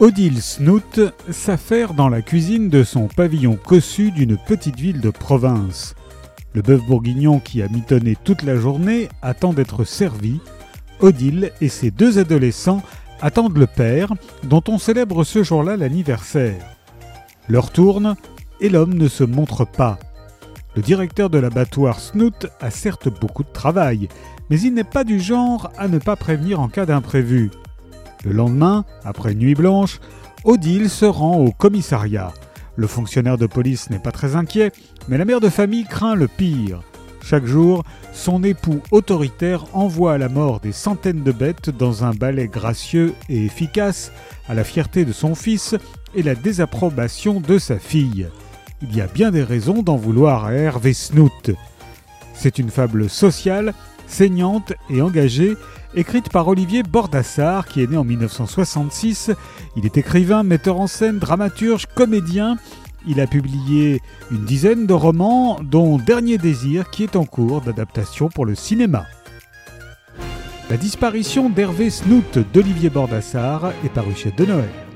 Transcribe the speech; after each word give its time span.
Odile 0.00 0.40
Snoot 0.40 0.98
s'affaire 1.30 1.92
dans 1.92 2.08
la 2.08 2.22
cuisine 2.22 2.70
de 2.70 2.84
son 2.84 3.06
pavillon 3.06 3.56
cossu 3.56 4.10
d'une 4.10 4.38
petite 4.38 4.80
ville 4.80 5.02
de 5.02 5.10
province. 5.10 5.94
Le 6.54 6.62
bœuf 6.62 6.82
bourguignon 6.86 7.38
qui 7.38 7.60
a 7.60 7.68
mitonné 7.68 8.16
toute 8.24 8.42
la 8.42 8.56
journée 8.56 9.10
attend 9.20 9.52
d'être 9.52 9.84
servi. 9.84 10.40
Odile 11.00 11.52
et 11.60 11.68
ses 11.68 11.90
deux 11.90 12.18
adolescents 12.18 12.82
attendent 13.20 13.58
le 13.58 13.66
père, 13.66 14.14
dont 14.42 14.62
on 14.68 14.78
célèbre 14.78 15.22
ce 15.22 15.42
jour-là 15.42 15.76
l'anniversaire. 15.76 16.64
L'heure 17.46 17.70
tourne 17.70 18.16
et 18.62 18.70
l'homme 18.70 18.94
ne 18.94 19.06
se 19.06 19.24
montre 19.24 19.66
pas. 19.66 19.98
Le 20.76 20.80
directeur 20.80 21.28
de 21.28 21.36
l'abattoir 21.36 22.00
Snoot 22.00 22.46
a 22.62 22.70
certes 22.70 23.10
beaucoup 23.20 23.44
de 23.44 23.52
travail, 23.52 24.08
mais 24.48 24.58
il 24.58 24.72
n'est 24.72 24.82
pas 24.82 25.04
du 25.04 25.20
genre 25.20 25.70
à 25.76 25.88
ne 25.88 25.98
pas 25.98 26.16
prévenir 26.16 26.58
en 26.58 26.68
cas 26.68 26.86
d'imprévu. 26.86 27.50
Le 28.24 28.32
lendemain, 28.32 28.84
après 29.04 29.34
nuit 29.34 29.54
blanche, 29.54 30.00
Odile 30.44 30.90
se 30.90 31.04
rend 31.04 31.38
au 31.38 31.52
commissariat. 31.52 32.32
Le 32.76 32.86
fonctionnaire 32.86 33.38
de 33.38 33.46
police 33.46 33.90
n'est 33.90 33.98
pas 33.98 34.12
très 34.12 34.36
inquiet, 34.36 34.72
mais 35.08 35.18
la 35.18 35.24
mère 35.24 35.40
de 35.40 35.48
famille 35.48 35.84
craint 35.84 36.14
le 36.14 36.28
pire. 36.28 36.82
Chaque 37.22 37.46
jour, 37.46 37.84
son 38.12 38.42
époux 38.42 38.80
autoritaire 38.90 39.66
envoie 39.74 40.14
à 40.14 40.18
la 40.18 40.28
mort 40.28 40.60
des 40.60 40.72
centaines 40.72 41.22
de 41.22 41.32
bêtes 41.32 41.70
dans 41.70 42.04
un 42.04 42.12
balai 42.12 42.48
gracieux 42.48 43.14
et 43.28 43.44
efficace, 43.44 44.12
à 44.48 44.54
la 44.54 44.64
fierté 44.64 45.04
de 45.04 45.12
son 45.12 45.34
fils 45.34 45.74
et 46.14 46.22
la 46.22 46.34
désapprobation 46.34 47.40
de 47.40 47.58
sa 47.58 47.78
fille. 47.78 48.28
Il 48.82 48.96
y 48.96 49.00
a 49.00 49.06
bien 49.06 49.30
des 49.30 49.42
raisons 49.42 49.82
d'en 49.82 49.96
vouloir 49.96 50.46
à 50.46 50.54
Hervé 50.54 50.94
Snoot. 50.94 51.50
C'est 52.34 52.58
une 52.58 52.70
fable 52.70 53.10
sociale, 53.10 53.74
saignante 54.06 54.72
et 54.88 55.02
engagée, 55.02 55.56
écrite 55.94 56.28
par 56.30 56.48
Olivier 56.48 56.82
Bordassar, 56.82 57.66
qui 57.66 57.82
est 57.82 57.90
né 57.90 57.96
en 57.96 58.04
1966. 58.04 59.30
Il 59.76 59.86
est 59.86 59.96
écrivain, 59.96 60.42
metteur 60.42 60.80
en 60.80 60.86
scène, 60.86 61.18
dramaturge, 61.18 61.86
comédien. 61.94 62.56
Il 63.06 63.20
a 63.20 63.26
publié 63.26 64.00
une 64.30 64.44
dizaine 64.44 64.86
de 64.86 64.92
romans, 64.92 65.58
dont 65.62 65.98
Dernier 65.98 66.38
Désir, 66.38 66.90
qui 66.90 67.02
est 67.02 67.16
en 67.16 67.24
cours 67.24 67.60
d'adaptation 67.60 68.28
pour 68.28 68.44
le 68.44 68.54
cinéma. 68.54 69.06
La 70.68 70.76
disparition 70.76 71.50
d'Hervé 71.50 71.90
Snoot 71.90 72.38
d'Olivier 72.52 72.90
Bordassar 72.90 73.72
est 73.84 73.88
paru 73.88 74.14
chez 74.14 74.30
De 74.30 74.44
Noël. 74.44 74.89